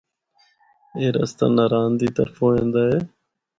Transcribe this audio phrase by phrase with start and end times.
[0.97, 2.99] اے رستہ ناران دے طرفو ایندا ہے۔